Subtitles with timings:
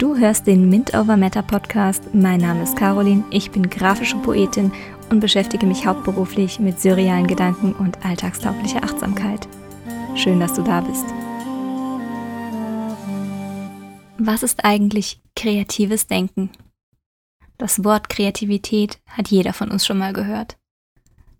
[0.00, 2.14] Du hörst den Mint Over Matter Podcast.
[2.14, 4.72] Mein Name ist Caroline, ich bin grafische Poetin
[5.10, 9.46] und beschäftige mich hauptberuflich mit surrealen Gedanken und alltagstauglicher Achtsamkeit.
[10.16, 11.04] Schön, dass du da bist.
[14.16, 16.48] Was ist eigentlich kreatives Denken?
[17.58, 20.56] Das Wort Kreativität hat jeder von uns schon mal gehört.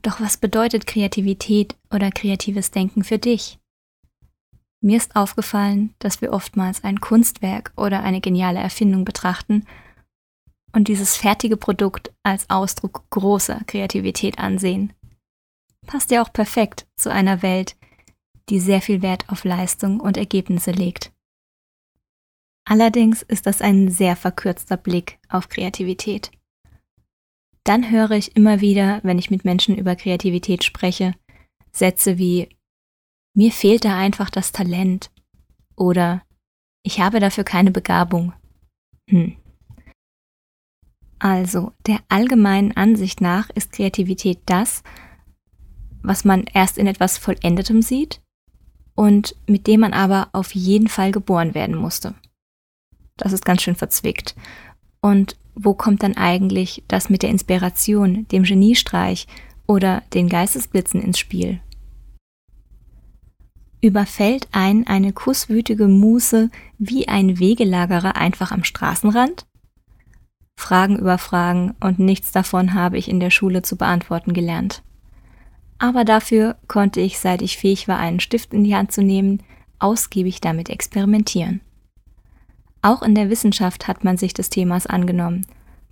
[0.03, 3.60] Doch was bedeutet Kreativität oder kreatives Denken für dich?
[4.83, 9.67] Mir ist aufgefallen, dass wir oftmals ein Kunstwerk oder eine geniale Erfindung betrachten
[10.73, 14.93] und dieses fertige Produkt als Ausdruck großer Kreativität ansehen.
[15.87, 17.77] Passt ja auch perfekt zu einer Welt,
[18.49, 21.13] die sehr viel Wert auf Leistung und Ergebnisse legt.
[22.65, 26.31] Allerdings ist das ein sehr verkürzter Blick auf Kreativität.
[27.65, 31.15] Dann höre ich immer wieder, wenn ich mit Menschen über Kreativität spreche,
[31.73, 32.49] Sätze wie
[33.35, 35.11] mir fehlt da einfach das Talent
[35.77, 36.23] oder
[36.83, 38.33] ich habe dafür keine Begabung.
[39.09, 39.37] Hm.
[41.19, 44.83] Also, der allgemeinen Ansicht nach ist Kreativität das,
[46.03, 48.23] was man erst in etwas Vollendetem sieht
[48.95, 52.15] und mit dem man aber auf jeden Fall geboren werden musste.
[53.19, 54.35] Das ist ganz schön verzwickt.
[55.03, 59.27] Und wo kommt dann eigentlich das mit der Inspiration, dem Geniestreich
[59.67, 61.61] oder den Geistesblitzen ins Spiel?
[63.83, 69.47] Überfällt einen eine kusswütige Muse wie ein Wegelagerer einfach am Straßenrand?
[70.55, 74.83] Fragen über Fragen und nichts davon habe ich in der Schule zu beantworten gelernt.
[75.79, 79.43] Aber dafür konnte ich, seit ich fähig war, einen Stift in die Hand zu nehmen,
[79.79, 81.63] ausgiebig damit experimentieren.
[82.83, 85.47] Auch in der Wissenschaft hat man sich des Themas angenommen,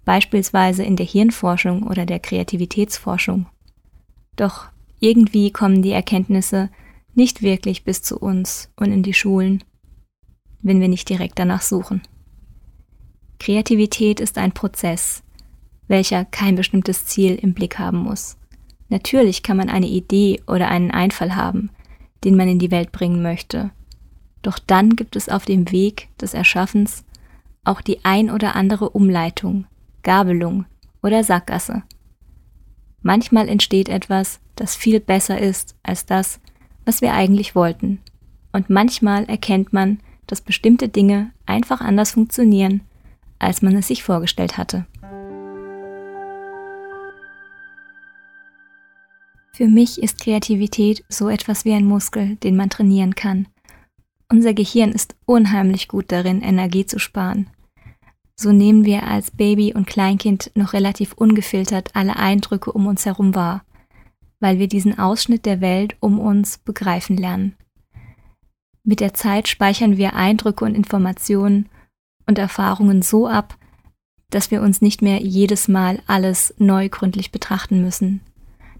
[0.05, 3.47] beispielsweise in der Hirnforschung oder der Kreativitätsforschung.
[4.37, 4.67] Doch
[5.01, 6.69] irgendwie kommen die Erkenntnisse
[7.19, 9.65] nicht wirklich bis zu uns und in die Schulen,
[10.63, 12.01] wenn wir nicht direkt danach suchen.
[13.41, 15.25] Kreativität ist ein Prozess,
[15.89, 18.37] welcher kein bestimmtes Ziel im Blick haben muss.
[18.89, 21.71] Natürlich kann man eine Idee oder einen Einfall haben,
[22.23, 23.73] den man in die Welt bringen möchte.
[24.43, 27.05] Doch dann gibt es auf dem Weg des Erschaffens
[27.65, 29.67] auch die ein oder andere Umleitung,
[30.05, 30.67] Gabelung
[31.03, 31.83] oder Sackgasse.
[33.03, 36.41] Manchmal entsteht etwas, das viel besser ist als das,
[36.89, 38.01] was wir eigentlich wollten.
[38.51, 42.81] Und manchmal erkennt man, dass bestimmte Dinge einfach anders funktionieren,
[43.39, 44.87] als man es sich vorgestellt hatte.
[49.53, 53.49] Für mich ist Kreativität so etwas wie ein Muskel, den man trainieren kann.
[54.31, 57.51] Unser Gehirn ist unheimlich gut darin, Energie zu sparen.
[58.35, 63.35] So nehmen wir als Baby und Kleinkind noch relativ ungefiltert alle Eindrücke um uns herum
[63.35, 63.63] wahr
[64.41, 67.57] weil wir diesen Ausschnitt der Welt um uns begreifen lernen.
[68.85, 71.69] Mit der Zeit speichern wir Eindrücke und Informationen
[72.27, 73.57] und Erfahrungen so ab,
[74.31, 78.21] dass wir uns nicht mehr jedes Mal alles neu gründlich betrachten müssen.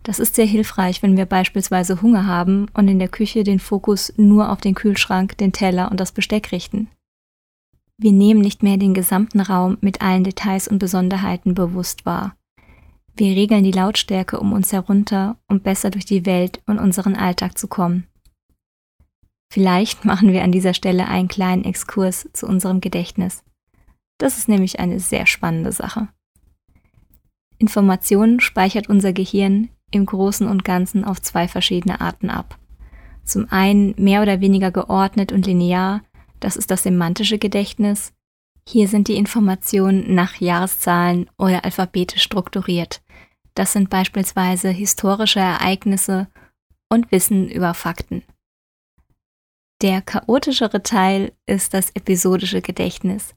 [0.03, 4.13] Das ist sehr hilfreich, wenn wir beispielsweise Hunger haben und in der Küche den Fokus
[4.17, 6.89] nur auf den Kühlschrank, den Teller und das Besteck richten.
[7.99, 12.38] Wir nehmen nicht mehr den gesamten Raum mit allen Details und Besonderheiten bewusst wahr.
[13.19, 17.59] Wir regeln die Lautstärke um uns herunter, um besser durch die Welt und unseren Alltag
[17.59, 18.07] zu kommen.
[19.53, 23.43] Vielleicht machen wir an dieser Stelle einen kleinen Exkurs zu unserem Gedächtnis.
[24.19, 26.09] Das ist nämlich eine sehr spannende Sache.
[27.59, 32.57] Informationen speichert unser Gehirn im Großen und Ganzen auf zwei verschiedene Arten ab.
[33.25, 36.03] Zum einen mehr oder weniger geordnet und linear,
[36.39, 38.13] das ist das semantische Gedächtnis.
[38.71, 43.01] Hier sind die Informationen nach Jahreszahlen oder alphabetisch strukturiert.
[43.55, 46.29] Das sind beispielsweise historische Ereignisse
[46.91, 48.25] und Wissen über Fakten.
[49.81, 53.35] Der chaotischere Teil ist das episodische Gedächtnis.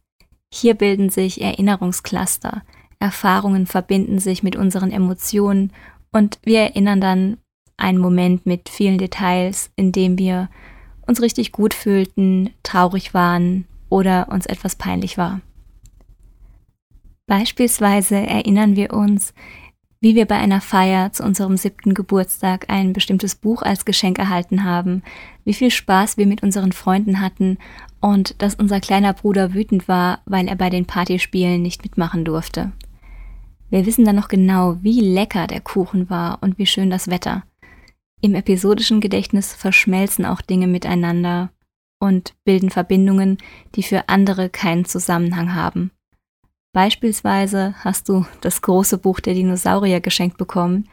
[0.54, 2.64] Hier bilden sich Erinnerungscluster,
[3.00, 5.72] Erfahrungen verbinden sich mit unseren Emotionen
[6.12, 7.38] und wir erinnern dann
[7.78, 10.50] einen Moment mit vielen Details, in dem wir
[11.08, 15.42] uns richtig gut fühlten, traurig waren oder uns etwas peinlich war.
[17.28, 19.34] Beispielsweise erinnern wir uns,
[20.00, 24.64] wie wir bei einer Feier zu unserem siebten Geburtstag ein bestimmtes Buch als Geschenk erhalten
[24.64, 25.04] haben,
[25.46, 27.60] wie viel Spaß wir mit unseren Freunden hatten
[28.00, 32.72] und dass unser kleiner Bruder wütend war, weil er bei den Partyspielen nicht mitmachen durfte.
[33.70, 37.44] Wir wissen dann noch genau, wie lecker der Kuchen war und wie schön das Wetter.
[38.22, 41.52] Im episodischen Gedächtnis verschmelzen auch Dinge miteinander
[42.02, 43.38] und bilden Verbindungen,
[43.76, 45.92] die für andere keinen Zusammenhang haben.
[46.74, 50.90] Beispielsweise hast du das große Buch der Dinosaurier geschenkt bekommen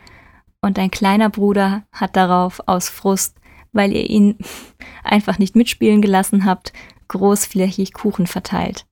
[0.61, 3.37] und dein kleiner Bruder hat darauf aus Frust,
[3.73, 4.37] weil ihr ihn
[5.03, 6.73] einfach nicht mitspielen gelassen habt,
[7.09, 8.87] großflächig Kuchen verteilt.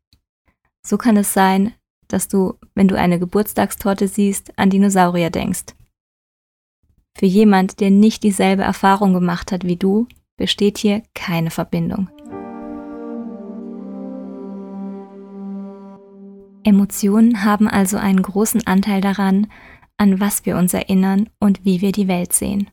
[0.87, 1.75] So kann es sein,
[2.09, 5.75] dass du, wenn du eine Geburtstagstorte siehst, an Dinosaurier denkst.
[7.19, 12.09] Für jemand, der nicht dieselbe Erfahrung gemacht hat wie du, besteht hier keine Verbindung.
[16.65, 19.47] Emotionen haben also einen großen Anteil daran,
[19.99, 22.71] an was wir uns erinnern und wie wir die Welt sehen.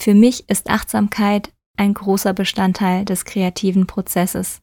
[0.00, 4.60] Für mich ist Achtsamkeit ein großer Bestandteil des kreativen Prozesses.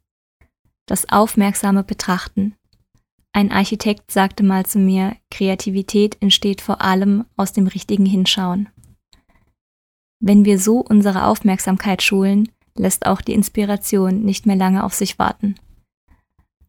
[0.86, 2.56] Das aufmerksame Betrachten,
[3.32, 8.70] ein Architekt sagte mal zu mir, Kreativität entsteht vor allem aus dem richtigen Hinschauen.
[10.20, 15.18] Wenn wir so unsere Aufmerksamkeit schulen, lässt auch die Inspiration nicht mehr lange auf sich
[15.20, 15.56] warten.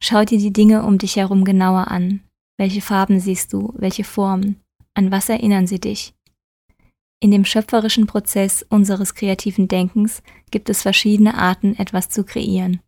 [0.01, 2.21] Schau dir die Dinge um dich herum genauer an.
[2.57, 3.73] Welche Farben siehst du?
[3.77, 4.61] Welche Formen?
[4.95, 6.15] An was erinnern sie dich?
[7.23, 12.81] In dem schöpferischen Prozess unseres kreativen Denkens gibt es verschiedene Arten, etwas zu kreieren.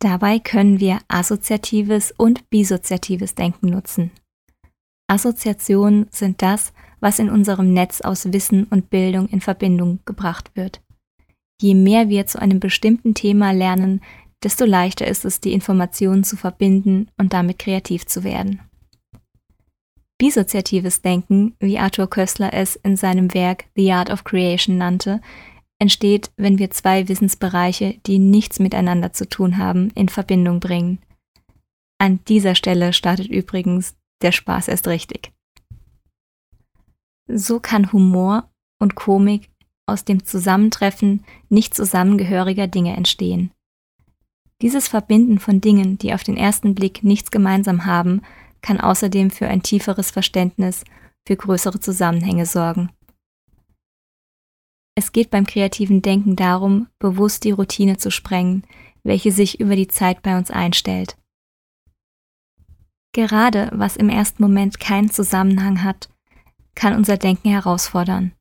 [0.00, 4.10] Dabei können wir assoziatives und bisoziatives Denken nutzen.
[5.08, 10.80] Assoziationen sind das, was in unserem Netz aus Wissen und Bildung in Verbindung gebracht wird.
[11.60, 14.00] Je mehr wir zu einem bestimmten Thema lernen,
[14.42, 18.60] desto leichter ist es, die Informationen zu verbinden und damit kreativ zu werden.
[20.18, 25.20] Bisoziatives Denken, wie Arthur Köstler es in seinem Werk The Art of Creation nannte,
[25.78, 30.98] entsteht, wenn wir zwei Wissensbereiche, die nichts miteinander zu tun haben, in Verbindung bringen.
[31.98, 35.32] An dieser Stelle startet übrigens der Spaß erst richtig.
[37.32, 38.50] So kann Humor
[38.80, 39.50] und Komik
[39.86, 43.50] aus dem Zusammentreffen nicht zusammengehöriger Dinge entstehen.
[44.62, 48.22] Dieses Verbinden von Dingen, die auf den ersten Blick nichts gemeinsam haben,
[48.62, 50.84] kann außerdem für ein tieferes Verständnis
[51.26, 52.90] für größere Zusammenhänge sorgen.
[54.94, 58.64] Es geht beim kreativen Denken darum, bewusst die Routine zu sprengen,
[59.02, 61.16] welche sich über die Zeit bei uns einstellt.
[63.12, 66.10] Gerade was im ersten Moment keinen Zusammenhang hat,
[66.74, 68.32] kann unser Denken herausfordern.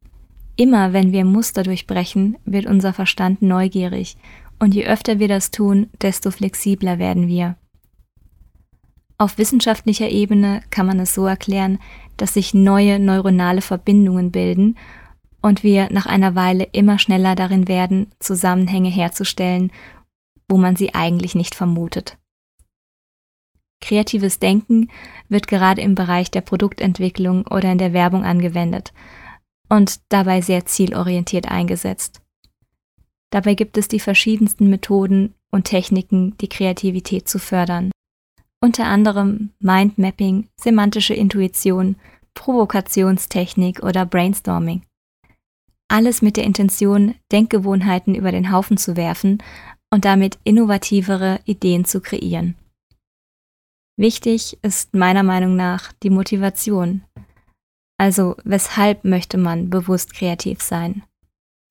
[0.56, 4.18] Immer wenn wir Muster durchbrechen, wird unser Verstand neugierig,
[4.60, 7.56] und je öfter wir das tun, desto flexibler werden wir.
[9.18, 11.80] Auf wissenschaftlicher Ebene kann man es so erklären,
[12.18, 14.78] dass sich neue neuronale Verbindungen bilden
[15.42, 19.72] und wir nach einer Weile immer schneller darin werden, Zusammenhänge herzustellen,
[20.50, 22.18] wo man sie eigentlich nicht vermutet.
[23.82, 24.90] Kreatives Denken
[25.30, 28.94] wird gerade im Bereich der Produktentwicklung oder in der Werbung angewendet
[29.70, 32.22] und dabei sehr zielorientiert eingesetzt.
[33.30, 37.92] Dabei gibt es die verschiedensten Methoden und Techniken, die Kreativität zu fördern.
[38.60, 41.96] Unter anderem Mindmapping, semantische Intuition,
[42.34, 44.84] Provokationstechnik oder Brainstorming.
[45.88, 49.42] Alles mit der Intention, Denkgewohnheiten über den Haufen zu werfen
[49.92, 52.56] und damit innovativere Ideen zu kreieren.
[54.00, 57.04] Wichtig ist meiner Meinung nach die Motivation.
[57.98, 61.04] Also weshalb möchte man bewusst kreativ sein?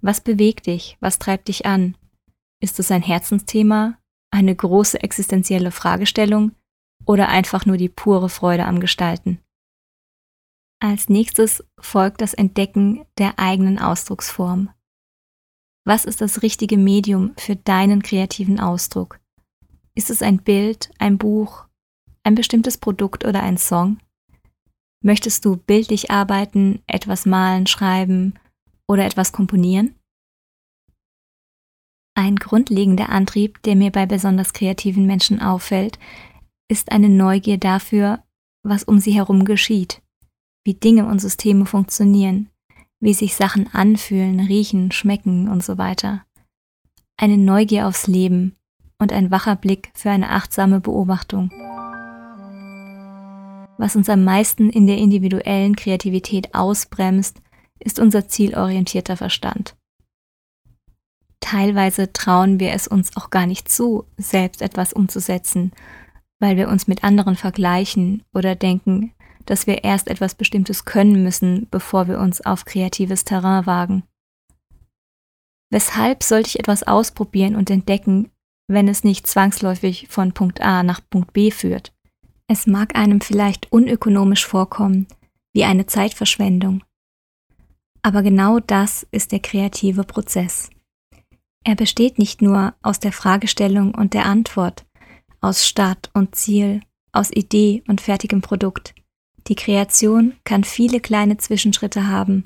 [0.03, 0.99] Was bewegt dich?
[1.01, 1.97] Was treibt dich an?
[2.61, 3.97] Ist es ein Herzensthema,
[4.31, 6.53] eine große existenzielle Fragestellung
[7.07, 9.39] oder einfach nur die pure Freude am Gestalten?
[10.81, 14.69] Als nächstes folgt das Entdecken der eigenen Ausdrucksform.
[15.87, 19.19] Was ist das richtige Medium für deinen kreativen Ausdruck?
[19.95, 21.68] Ist es ein Bild, ein Buch,
[22.25, 23.99] ein bestimmtes Produkt oder ein Song?
[25.03, 28.35] Möchtest du bildlich arbeiten, etwas malen, schreiben
[28.89, 29.95] oder etwas komponieren?
[32.15, 35.99] Ein grundlegender Antrieb, der mir bei besonders kreativen Menschen auffällt,
[36.69, 38.25] ist eine Neugier dafür,
[38.65, 40.03] was um sie herum geschieht
[40.69, 42.51] wie Dinge und Systeme funktionieren,
[43.01, 46.27] wie sich Sachen anfühlen, riechen, schmecken und so weiter.
[47.17, 48.55] Eine Neugier aufs Leben
[48.99, 51.51] und ein wacher Blick für eine achtsame Beobachtung.
[53.79, 57.41] Was uns am meisten in der individuellen Kreativität ausbremst,
[57.79, 59.77] ist unser zielorientierter Verstand.
[61.41, 65.73] Teilweise trauen wir es uns auch gar nicht zu, selbst etwas umzusetzen,
[66.41, 69.15] weil wir uns mit anderen vergleichen oder denken,
[69.47, 74.03] dass wir erst etwas Bestimmtes können müssen, bevor wir uns auf kreatives Terrain wagen.
[75.71, 78.31] Weshalb sollte ich etwas ausprobieren und entdecken,
[78.67, 81.95] wenn es nicht zwangsläufig von Punkt A nach Punkt B führt?
[82.51, 85.07] Es mag einem vielleicht unökonomisch vorkommen,
[85.53, 86.83] wie eine Zeitverschwendung.
[88.03, 90.71] Aber genau das ist der kreative Prozess.
[91.63, 94.87] Er besteht nicht nur aus der Fragestellung und der Antwort,
[95.43, 96.81] aus Start und Ziel,
[97.13, 98.95] aus Idee und fertigem Produkt.
[99.49, 102.45] Die Kreation kann viele kleine Zwischenschritte haben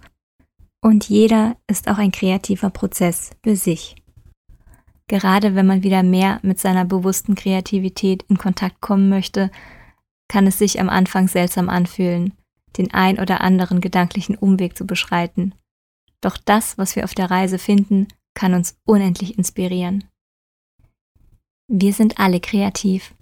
[0.80, 3.94] und jeder ist auch ein kreativer Prozess für sich.
[5.06, 9.50] Gerade wenn man wieder mehr mit seiner bewussten Kreativität in Kontakt kommen möchte,
[10.32, 12.32] kann es sich am Anfang seltsam anfühlen,
[12.78, 15.54] den ein oder anderen gedanklichen Umweg zu beschreiten.
[16.22, 20.04] Doch das, was wir auf der Reise finden, kann uns unendlich inspirieren.
[21.68, 23.14] Wir sind alle kreativ,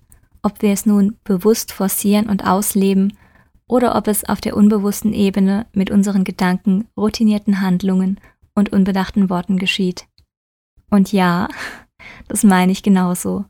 [0.43, 3.19] ob wir es nun bewusst forcieren und ausleben
[3.67, 8.21] oder ob es auf der unbewussten Ebene mit unseren Gedanken, routinierten Handlungen
[8.55, 10.07] und unbedachten Worten geschieht.
[10.91, 11.49] Und ja,
[12.29, 13.47] das meine ich genauso.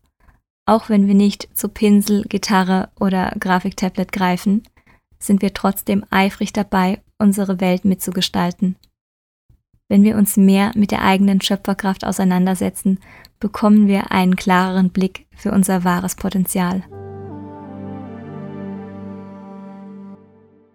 [0.66, 4.62] Auch wenn wir nicht zu Pinsel, Gitarre oder Grafiktablet greifen,
[5.18, 8.76] sind wir trotzdem eifrig dabei, unsere Welt mitzugestalten.
[9.88, 13.00] Wenn wir uns mehr mit der eigenen Schöpferkraft auseinandersetzen,
[13.40, 16.84] bekommen wir einen klareren Blick für unser wahres Potenzial.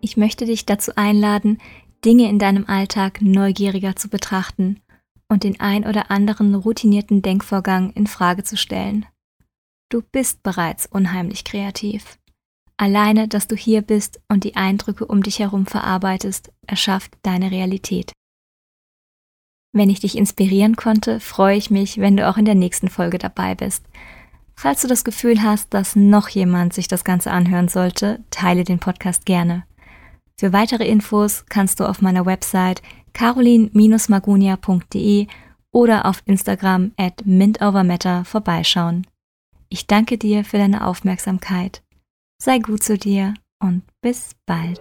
[0.01, 1.59] Ich möchte dich dazu einladen,
[2.03, 4.81] Dinge in deinem Alltag neugieriger zu betrachten
[5.29, 9.05] und den ein oder anderen routinierten Denkvorgang in Frage zu stellen.
[9.89, 12.17] Du bist bereits unheimlich kreativ.
[12.77, 18.11] Alleine, dass du hier bist und die Eindrücke um dich herum verarbeitest, erschafft deine Realität.
[19.73, 23.17] Wenn ich dich inspirieren konnte, freue ich mich, wenn du auch in der nächsten Folge
[23.17, 23.85] dabei bist.
[24.55, 28.79] Falls du das Gefühl hast, dass noch jemand sich das Ganze anhören sollte, teile den
[28.79, 29.65] Podcast gerne.
[30.37, 32.81] Für weitere Infos kannst du auf meiner Website
[33.13, 35.27] carolin-magunia.de
[35.71, 39.07] oder auf Instagram at mintovermatter vorbeischauen.
[39.75, 41.83] Ich danke dir für deine Aufmerksamkeit.
[42.41, 44.79] Sei gut zu dir und bis bald.